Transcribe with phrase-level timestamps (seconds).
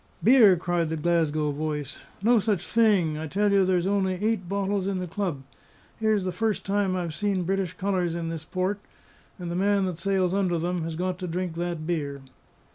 [0.23, 1.99] "Beer!" cried the Glasgow voice.
[2.23, 5.43] "No such a thing; I tell you there's only eight bottles in the club!
[5.99, 8.79] Here's the first time I've seen British colours in this port!
[9.37, 12.23] and the man that sails under them has got to drink that beer."